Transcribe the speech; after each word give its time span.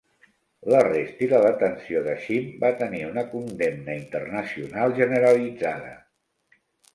L'arrest 0.73 1.19
i 1.25 1.27
la 1.33 1.41
detenció 1.43 2.01
de 2.07 2.15
Cheam 2.23 2.47
va 2.63 2.71
tenir 2.79 3.03
una 3.09 3.25
condemna 3.35 3.99
internacional 3.99 4.97
generalitzada. 5.03 5.93